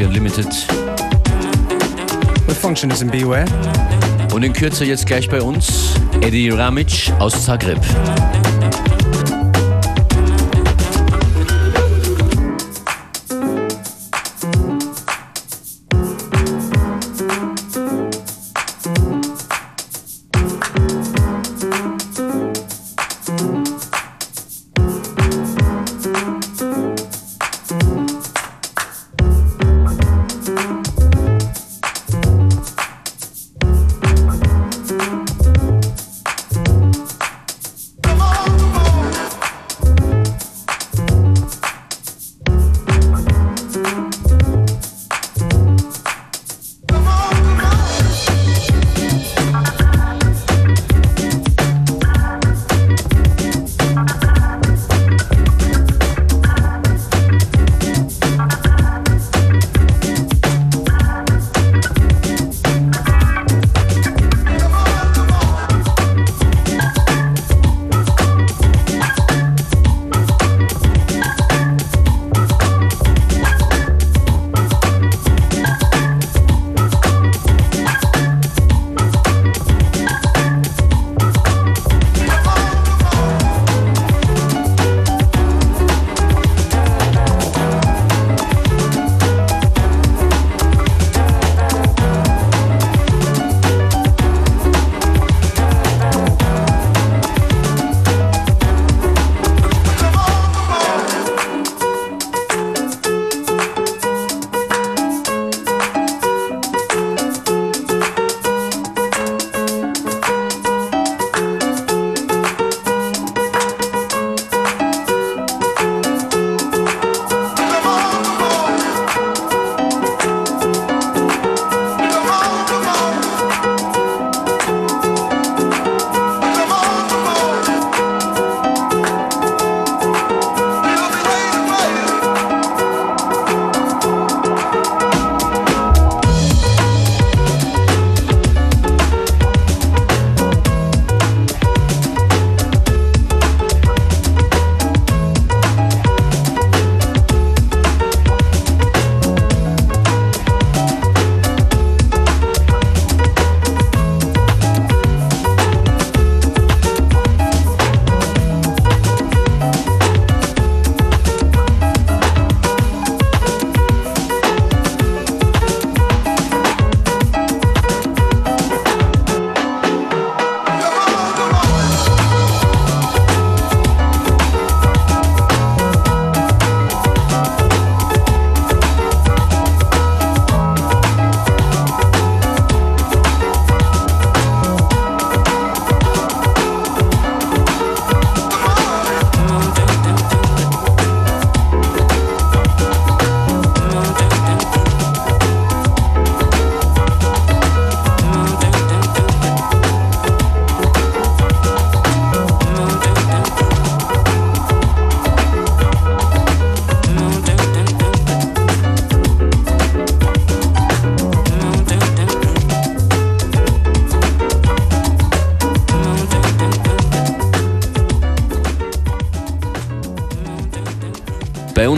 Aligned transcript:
FM4 0.00 0.06
Unlimited. 0.06 0.52
The 2.46 2.54
function 2.54 2.90
is 2.90 3.02
in 3.02 3.10
Beware. 3.10 3.44
Und 4.34 4.42
in 4.42 4.52
Kürze 4.52 4.84
jetzt 4.84 5.06
gleich 5.06 5.28
bei 5.28 5.42
uns 5.42 5.94
Eddie 6.20 6.50
Ramic 6.50 7.12
aus 7.18 7.44
Zagreb. 7.44 7.80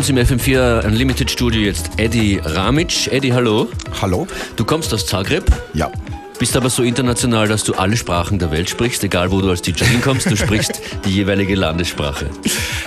Uns 0.03 0.11
im 0.11 0.19
FM4 0.19 0.85
Unlimited 0.85 1.31
Studio 1.31 1.61
jetzt 1.61 1.91
Eddie 1.97 2.41
Ramic. 2.43 3.07
Eddie, 3.13 3.33
hallo. 3.33 3.69
Hallo. 4.01 4.27
Du 4.57 4.65
kommst 4.65 4.93
aus 4.93 5.07
Zagreb. 5.07 5.45
Ja. 5.75 5.93
Bist 6.41 6.57
aber 6.57 6.71
so 6.71 6.83
international, 6.83 7.47
dass 7.47 7.63
du 7.63 7.75
alle 7.75 7.97
Sprachen 7.97 8.41
der 8.41 8.51
Welt 8.51 8.69
sprichst, 8.69 9.05
egal 9.05 9.31
wo 9.31 9.41
du 9.41 9.49
als 9.49 9.63
DJ 9.63 9.85
hinkommst, 9.85 10.29
du 10.29 10.37
sprichst 10.37 10.83
die 11.05 11.11
jeweilige 11.11 11.55
Landessprache. 11.55 12.31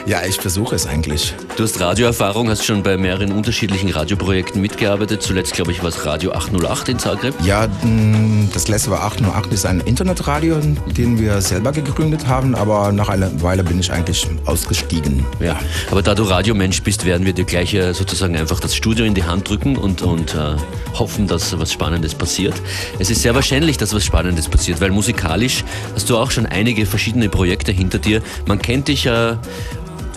Ja, 0.06 0.26
ich 0.28 0.36
versuche 0.36 0.76
es 0.76 0.88
eigentlich. 0.88 1.34
Du 1.56 1.64
hast 1.64 1.80
Radioerfahrung, 1.80 2.50
hast 2.50 2.66
schon 2.66 2.84
bei 2.84 2.98
mehreren 2.98 3.32
unterschiedlichen 3.32 3.90
Radioprojekten 3.90 4.62
mitgearbeitet. 4.62 5.22
Zuletzt, 5.22 5.54
glaube 5.54 5.72
ich, 5.72 5.82
war 5.82 5.88
es 5.88 6.06
Radio 6.06 6.34
808 6.34 6.90
in 6.90 7.00
Zagreb. 7.00 7.34
Ja, 7.46 7.68
mm, 7.68 8.50
das 8.54 8.68
letzte 8.68 8.92
war 8.92 9.04
808, 9.06 9.54
ist 9.54 9.66
ein 9.66 9.80
Internetradio, 9.80 10.60
den 10.86 11.18
wir 11.18 11.40
selber 11.40 11.72
gegründet 11.72 12.28
haben, 12.28 12.56
aber 12.56 12.92
nach 12.92 13.08
einer 13.08 13.42
Weile 13.42 13.64
bin 13.64 13.80
ich 13.80 13.90
eigentlich 13.90 14.28
ausgestiegen. 14.44 15.26
Ja, 15.40 15.58
aber 15.92 16.02
da 16.02 16.14
du 16.14 16.24
Radiomensch 16.24 16.84
bist, 16.84 17.06
werden 17.06 17.26
wir 17.26 17.32
dir 17.32 17.46
gleich 17.46 17.74
äh, 17.74 17.94
sozusagen 17.94 18.36
einfach 18.36 18.60
das 18.60 18.76
Studio 18.76 19.06
in 19.06 19.14
die 19.14 19.24
Hand 19.24 19.48
drücken 19.48 19.78
und, 19.78 20.02
und 20.02 20.36
äh, 20.36 20.58
hoffen, 21.00 21.26
dass 21.26 21.58
was 21.58 21.72
Spannendes 21.72 22.16
passiert. 22.16 22.56
Es 23.00 23.10
ist 23.10 23.22
sehr 23.22 23.34
wahrscheinlich, 23.34 23.78
dass 23.78 23.94
was 23.94 24.04
Spannendes 24.04 24.50
passiert, 24.50 24.82
weil 24.82 24.92
musikalisch 24.92 25.64
hast 25.94 26.10
du 26.10 26.18
auch 26.18 26.32
schon 26.32 26.48
einige 26.48 26.86
verschiedene 26.86 27.30
Projekte 27.30 27.72
hinter 27.72 28.00
dir. 28.00 28.22
Man 28.46 28.60
kennt 28.62 28.90
dich 28.90 29.06
äh, 29.06 29.38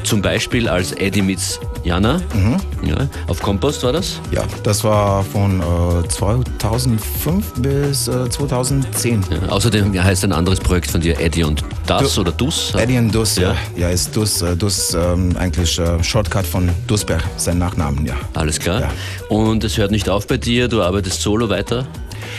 zum 0.09 0.23
Beispiel 0.23 0.69
als 0.69 0.93
Eddie 0.93 1.21
Mitz 1.21 1.61
Jana. 1.85 2.21
Mhm. 2.35 2.57
Ja, 2.83 2.97
auf 3.27 3.43
Kompost 3.43 3.83
war 3.83 3.93
das? 3.93 4.21
Ja, 4.31 4.43
das 4.63 4.83
war 4.83 5.23
von 5.23 5.61
äh, 5.61 6.09
2005 6.09 7.53
bis 7.59 8.09
äh, 8.09 8.29
2010. 8.31 9.25
Ja, 9.31 9.49
außerdem 9.51 10.03
heißt 10.03 10.25
ein 10.25 10.33
anderes 10.33 10.61
Projekt 10.61 10.91
von 10.91 11.03
dir 11.03 11.21
Eddie 11.21 11.45
und 11.45 11.63
Das 11.87 12.15
du, 12.15 12.23
oder 12.23 12.33
Dus? 12.33 12.73
Eddie 12.75 12.97
und 12.97 13.15
Dus, 13.15 13.37
ja. 13.37 13.55
Ja, 13.77 13.91
ist 13.91 14.17
Dus, 14.17 14.41
äh, 14.41 14.57
Dus 14.57 14.95
ähm, 14.95 15.37
eigentlich 15.37 15.79
äh, 15.79 16.03
Shortcut 16.03 16.47
von 16.47 16.71
Dusberg, 16.87 17.23
sein 17.37 17.59
Nachnamen, 17.59 18.07
ja. 18.07 18.15
Alles 18.33 18.59
klar. 18.59 18.91
Und 19.29 19.63
es 19.63 19.77
hört 19.77 19.91
nicht 19.91 20.09
auf 20.09 20.27
bei 20.27 20.39
dir, 20.39 20.69
du 20.69 20.83
arbeitest 20.83 21.21
solo 21.21 21.51
weiter? 21.51 21.87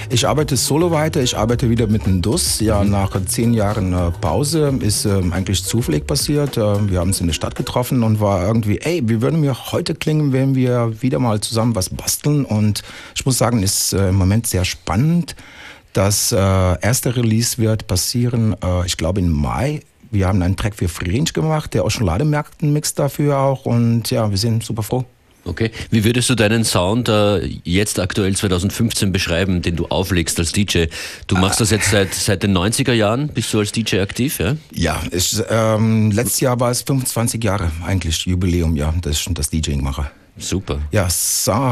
Ich 0.10 0.28
arbeite 0.28 0.58
solo 0.58 0.92
weiter, 0.92 1.22
ich 1.22 1.38
arbeite 1.38 1.70
wieder 1.70 1.88
mit 1.88 2.06
dem 2.06 2.22
DUS. 2.22 2.60
Ja, 2.60 2.84
mhm. 2.84 2.92
nach 2.92 3.26
zehn 3.26 3.54
Jahren 3.54 3.94
äh, 3.94 4.12
Pause 4.22 4.74
ist 4.80 5.06
äh, 5.06 5.22
eigentlich 5.32 5.64
zufällig 5.64 6.08
passiert. 6.08 6.58
Äh, 6.58 6.90
wir 6.90 7.00
haben 7.00 7.10
uns 7.10 7.22
in 7.22 7.28
der 7.28 7.34
Stadt 7.34 7.56
getroffen 7.56 8.04
und 8.04 8.20
war 8.20 8.46
irgendwie, 8.46 8.80
ey, 8.80 9.02
wie 9.06 9.22
würden 9.22 9.42
wir 9.44 9.72
heute 9.72 9.96
klingen, 9.96 10.34
wenn 10.34 10.56
wir 10.56 11.02
wieder 11.02 11.20
mal 11.20 11.40
zusammen 11.42 11.76
was 11.76 11.90
basteln? 11.90 12.46
Und 12.46 12.84
ich 13.16 13.26
muss 13.26 13.38
sagen, 13.38 13.64
ist 13.64 13.94
äh, 13.94 14.10
im 14.10 14.16
Moment 14.16 14.48
sehr 14.48 14.66
spannend. 14.66 15.36
Das 15.94 16.32
äh, 16.32 16.36
erste 16.38 17.16
Release 17.16 17.58
wird 17.58 17.88
passieren, 17.88 18.56
äh, 18.64 18.86
ich 18.86 18.98
glaube 18.98 19.20
im 19.20 19.32
Mai. 19.32 19.82
Wir 20.12 20.28
haben 20.28 20.42
einen 20.42 20.56
Track 20.56 20.76
für 20.76 20.88
Fringe 20.88 21.26
gemacht, 21.26 21.74
der 21.74 21.84
auch 21.84 21.92
schon 21.92 22.06
Lademerkt 22.06 22.62
Mix 22.64 22.94
dafür 22.96 23.38
auch. 23.38 23.66
Und 23.66 24.10
ja, 24.10 24.30
wir 24.30 24.38
sind 24.38 24.64
super 24.64 24.84
froh. 24.84 25.06
Okay. 25.50 25.72
Wie 25.90 26.04
würdest 26.04 26.30
du 26.30 26.36
deinen 26.36 26.64
Sound 26.64 27.10
äh, 27.10 27.46
jetzt 27.64 28.00
aktuell 28.00 28.36
2015 28.36 29.12
beschreiben, 29.12 29.62
den 29.62 29.76
du 29.76 29.88
auflegst 29.88 30.40
als 30.40 30.52
DJ? 30.52 30.86
Du 31.28 31.36
machst 31.38 31.60
das 31.60 31.72
jetzt 31.72 31.90
seit, 31.90 32.14
seit 32.14 32.44
den 32.44 32.56
90er 32.56 32.94
Jahren, 32.94 33.30
bist 33.30 33.54
du 33.54 33.60
als 33.60 33.72
DJ 33.72 34.00
aktiv, 34.00 34.40
ja? 34.40 34.56
Ja, 34.74 35.02
ich, 35.12 35.42
ähm, 35.50 36.12
letztes 36.12 36.40
Jahr 36.40 36.60
war 36.60 36.70
es 36.70 36.84
25 36.84 37.44
Jahre 37.44 37.72
eigentlich 37.86 38.26
Jubiläum, 38.26 38.76
ja, 38.76 38.94
dass 39.02 39.18
ich 39.18 39.34
das 39.34 39.50
DJing 39.50 39.82
mache. 39.82 40.12
Super. 40.40 40.80
Ja, 40.92 41.08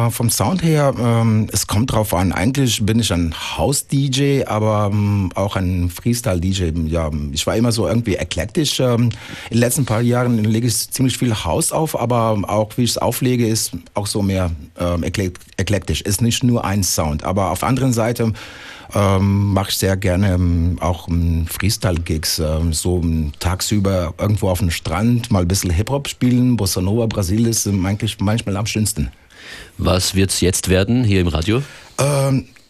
vom 0.10 0.30
Sound 0.30 0.64
her, 0.64 0.94
ähm, 1.00 1.48
es 1.52 1.68
kommt 1.68 1.92
drauf 1.92 2.14
an. 2.14 2.32
Eigentlich 2.32 2.86
bin 2.86 3.00
ich 3.00 3.12
ein 3.12 3.34
House-DJ, 3.58 4.44
aber 4.46 4.90
ähm, 4.92 5.32
auch 5.36 5.56
ein 5.56 5.90
Freestyle-DJ. 5.90 6.88
Ja, 6.88 7.10
ich 7.32 7.48
war 7.48 7.56
immer 7.56 7.72
so 7.72 7.88
irgendwie 7.88 8.16
eklektisch. 8.16 8.80
Ähm, 8.80 9.10
in 9.50 9.58
den 9.58 9.60
letzten 9.60 9.86
paar 9.86 10.02
Jahren 10.02 10.44
lege 10.44 10.68
ich 10.68 10.90
ziemlich 10.92 11.18
viel 11.18 11.34
House 11.34 11.72
auf, 11.72 12.00
aber 12.00 12.38
auch 12.48 12.78
wie 12.78 12.84
ich 12.84 12.92
es 12.92 12.98
auflege, 12.98 13.48
ist 13.48 13.72
auch 13.94 14.08
so 14.08 14.22
mehr 14.22 14.52
ähm, 14.80 15.04
eklektisch. 15.04 16.02
Ist 16.02 16.22
nicht 16.22 16.44
nur 16.44 16.66
ein 16.66 16.84
Sound. 16.84 17.24
Aber 17.24 17.52
auf 17.52 17.60
der 17.60 17.70
anderen 17.70 17.94
Seite 17.94 18.34
ähm, 18.96 19.54
mache 19.54 19.70
ich 19.70 19.78
sehr 19.78 19.98
gerne 19.98 20.34
ähm, 20.34 20.78
auch 20.80 21.08
ähm, 21.08 21.46
Freestyle-Gigs, 21.48 22.40
ähm, 22.40 22.74
so 22.74 23.02
ähm, 23.04 23.32
tagsüber 23.40 24.14
irgendwo 24.18 24.50
auf 24.50 24.60
dem 24.60 24.72
Strand 24.72 25.32
mal 25.32 25.42
ein 25.42 25.48
bisschen 25.48 25.72
Hip-Hop 25.72 26.08
spielen. 26.08 26.58
Bossa 26.58 26.82
Nova, 26.82 27.06
Brasil 27.06 27.48
ist 27.48 27.68
eigentlich 27.68 28.20
manchmal 28.20 28.58
am 28.58 28.66
schönsten. 28.66 29.12
Was 29.78 30.16
wird 30.16 30.32
es 30.32 30.42
jetzt 30.42 30.70
werden 30.70 31.04
hier 31.04 31.22
im 31.22 31.28
Radio? 31.28 31.62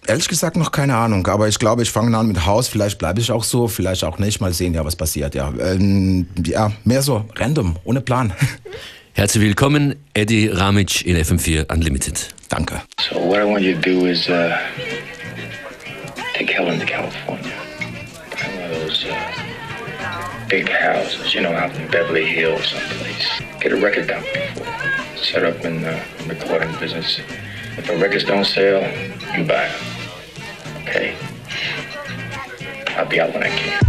Ehrlich 0.07 0.29
gesagt 0.29 0.55
noch 0.55 0.71
keine 0.71 0.95
Ahnung, 0.95 1.27
aber 1.27 1.49
ich 1.49 1.59
glaube, 1.59 1.83
ich 1.83 1.91
fange 1.91 2.17
an 2.17 2.29
mit 2.29 2.45
Haus. 2.45 2.69
Vielleicht 2.69 2.97
bleibe 2.97 3.19
ich 3.19 3.29
auch 3.29 3.43
so, 3.43 3.67
vielleicht 3.67 4.05
auch 4.05 4.19
nicht. 4.19 4.39
Mal 4.39 4.53
sehen, 4.53 4.73
ja, 4.73 4.85
was 4.85 4.95
passiert. 4.95 5.35
Ja, 5.35 5.51
ähm, 5.59 6.27
ja 6.45 6.71
mehr 6.85 7.01
so 7.01 7.25
random, 7.35 7.75
ohne 7.83 7.99
Plan. 7.99 8.31
Herzlich 9.13 9.43
willkommen, 9.43 9.95
Eddie 10.13 10.47
Ramic 10.47 11.05
in 11.05 11.17
FM4 11.17 11.73
Unlimited. 11.73 12.29
Danke. 12.47 12.81
So 13.09 13.15
what 13.17 13.39
I 13.39 13.43
want 13.43 13.63
you 13.63 13.73
to 13.73 13.81
do 13.81 14.05
is 14.05 14.29
uh 14.29 14.51
take 16.37 16.51
Helen 16.51 16.77
to 16.79 16.85
California. 16.85 17.57
Buy 18.29 18.55
one 18.55 18.71
of 18.71 18.79
those 18.79 19.05
uh, 19.05 20.45
big 20.47 20.69
houses, 20.69 21.33
you 21.33 21.41
know, 21.41 21.51
out 21.51 21.75
in 21.75 21.89
Beverly 21.89 22.27
Hills 22.27 22.69
someplace. 22.69 23.41
Get 23.59 23.71
a 23.71 23.75
record 23.75 24.07
company 24.07 24.45
for. 24.53 25.17
Set 25.17 25.43
up 25.43 25.65
in 25.65 25.81
the 25.81 25.99
recording 26.27 26.71
business. 26.79 27.19
If 27.75 27.87
the 27.87 27.97
records 27.97 28.23
don't 28.23 28.45
sell, 28.45 28.81
you 29.35 29.45
buy 29.45 29.67
them. 29.67 30.81
Okay? 30.81 31.17
I'll 32.89 33.07
be 33.07 33.19
out 33.19 33.33
when 33.33 33.41
I 33.41 33.49
can. 33.49 33.86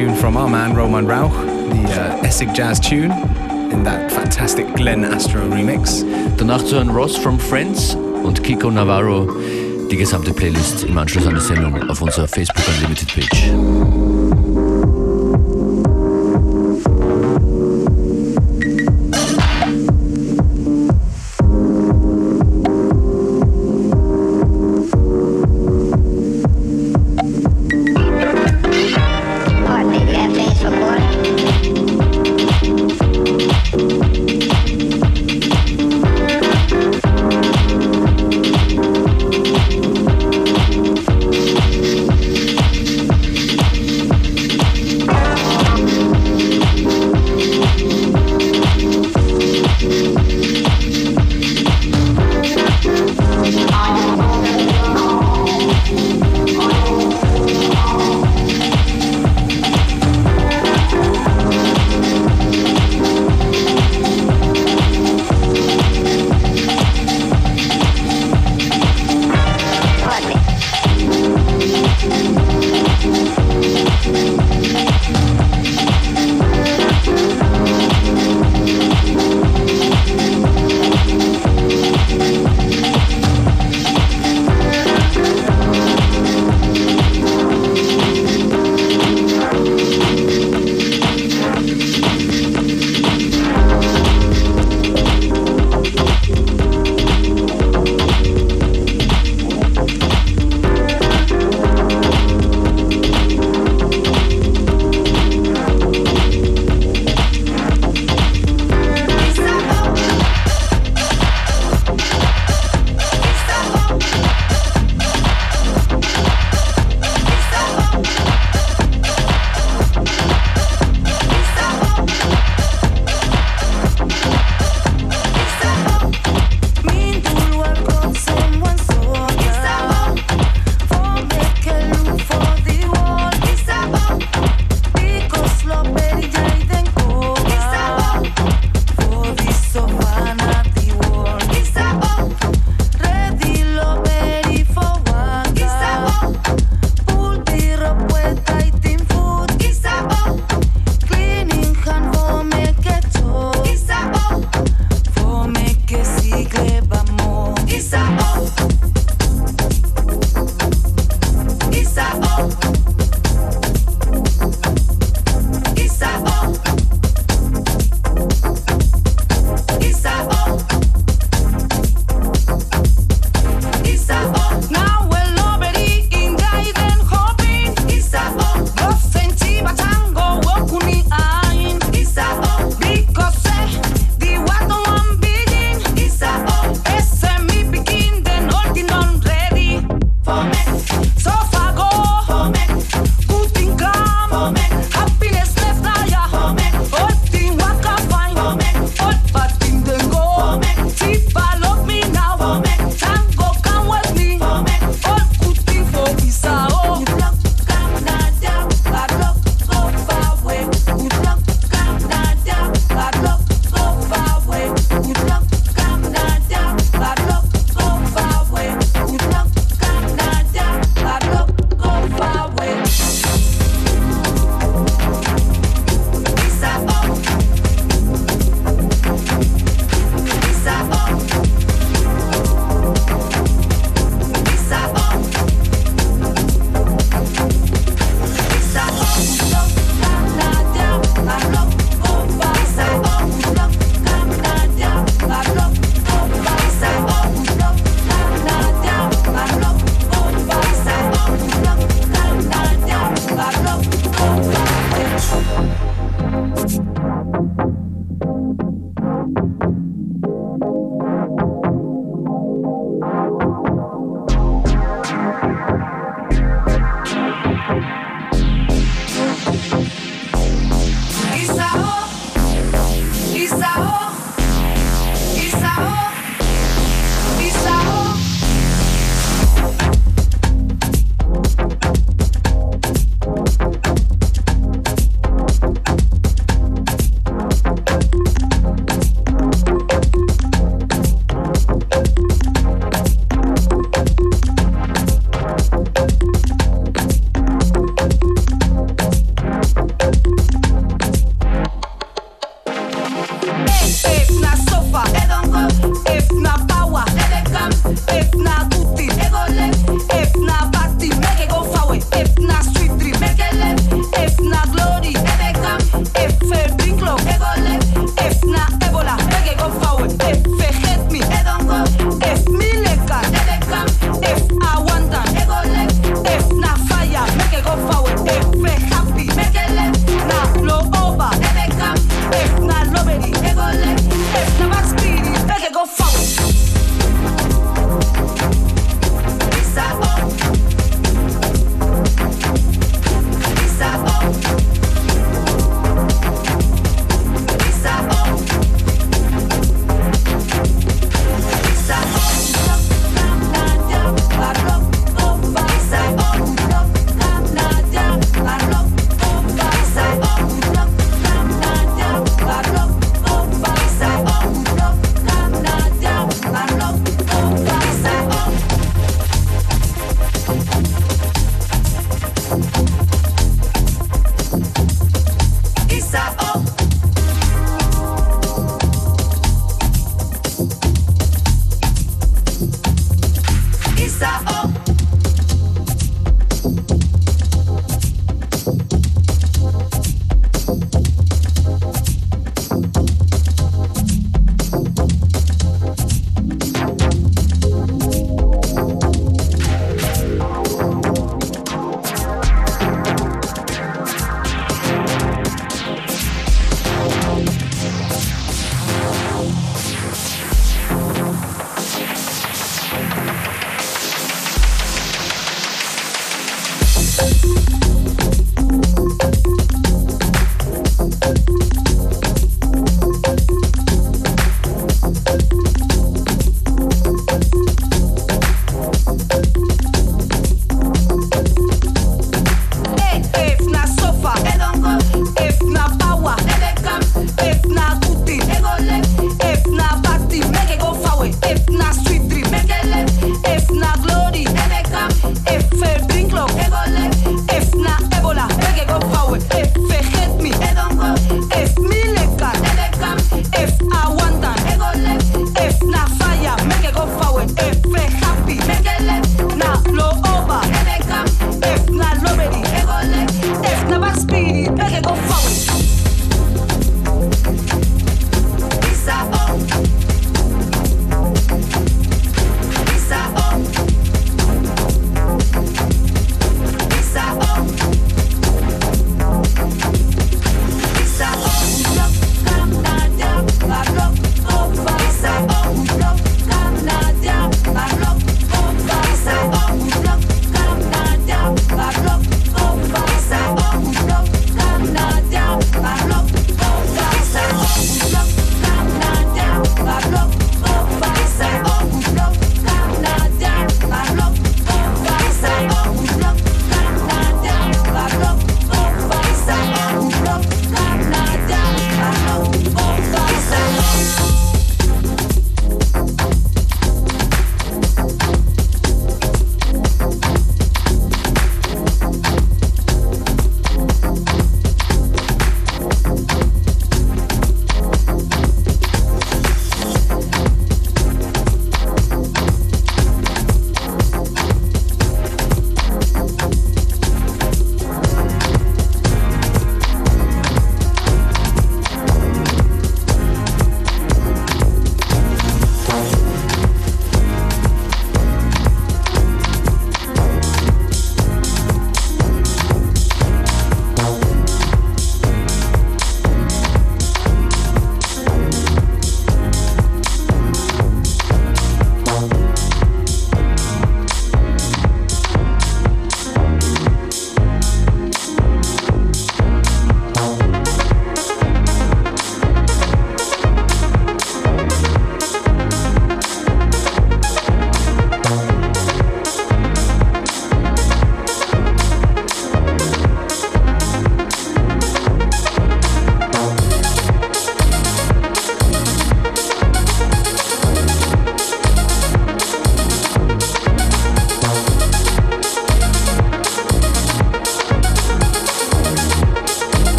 Tune 0.00 0.14
from 0.14 0.36
our 0.36 0.48
man 0.48 0.74
Roman 0.74 1.06
Rauch, 1.06 1.32
the 1.32 1.84
uh, 2.00 2.24
Essig 2.24 2.54
Jazz 2.54 2.80
tune 2.80 3.10
in 3.70 3.82
that 3.82 4.10
fantastic 4.10 4.66
Glenn 4.74 5.04
Astro 5.04 5.42
remix. 5.42 6.04
Danach 6.38 6.64
zu 6.64 6.80
Ross 6.90 7.16
from 7.16 7.38
Friends 7.38 7.94
und 7.94 8.42
Kiko 8.42 8.70
Navarro. 8.70 9.28
Die 9.90 9.96
gesamte 9.96 10.32
Playlist 10.32 10.84
im 10.84 10.96
Anschluss 10.96 11.26
an 11.26 11.34
die 11.34 11.40
Sendung 11.40 11.90
auf 11.90 12.00
unserer 12.00 12.28
Facebook 12.28 12.66
Unlimited 12.68 13.14
Page. 13.14 14.09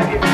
I'm 0.00 0.08
lying 0.08 0.29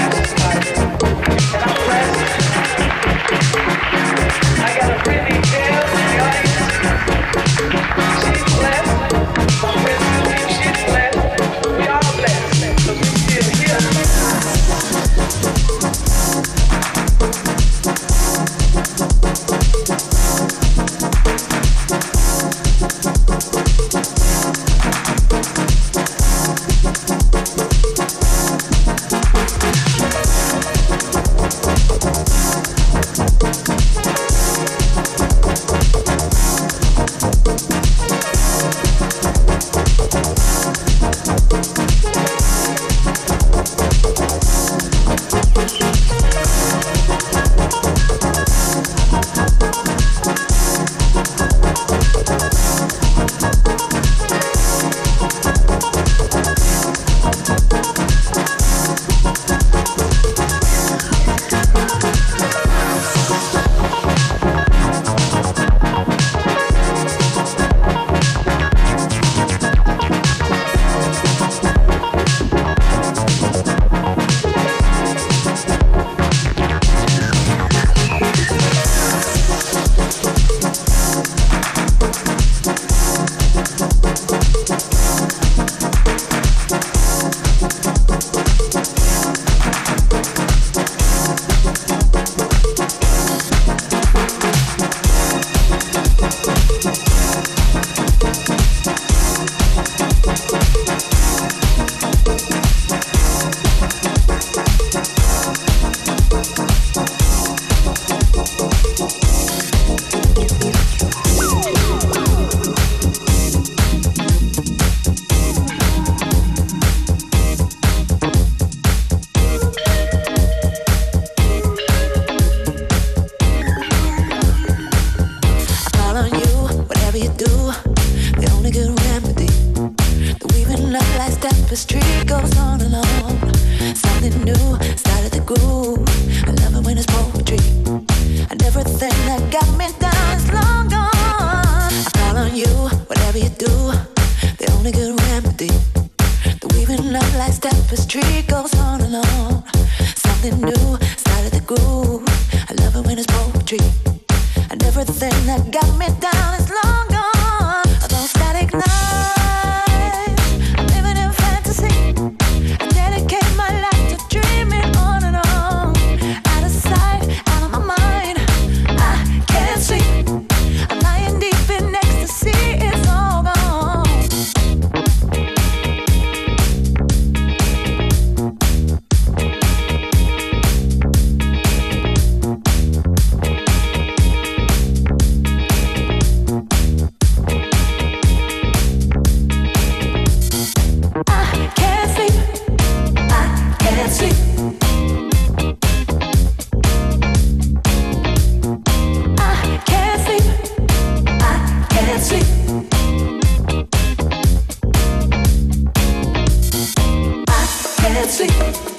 deep 208.27 208.51
in 208.51 208.96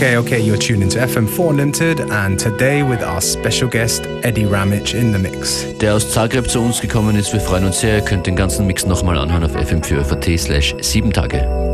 Okay, 0.00 0.16
okay, 0.16 0.40
you're 0.40 0.56
tuned 0.56 0.82
into 0.82 0.98
FM4 0.98 1.54
Limited 1.54 2.00
and 2.10 2.38
today 2.38 2.82
with 2.82 3.02
our 3.02 3.20
special 3.20 3.68
guest 3.68 4.06
Eddie 4.22 4.46
Ramage 4.46 4.94
in 4.94 5.12
the 5.12 5.18
mix. 5.18 5.66
Der 5.78 5.94
aus 5.94 6.10
Zagreb 6.10 6.48
zu 6.48 6.58
uns 6.58 6.80
gekommen 6.80 7.16
ist, 7.16 7.34
wir 7.34 7.40
freuen 7.40 7.66
uns 7.66 7.80
sehr. 7.80 7.96
Ihr 7.96 8.00
könnt 8.00 8.26
den 8.26 8.34
ganzen 8.34 8.66
Mix 8.66 8.86
nochmal 8.86 9.18
anhören 9.18 9.44
auf 9.44 9.54
fm4.at 9.54 10.40
slash 10.40 10.74
7 10.80 11.12
Tage. 11.12 11.69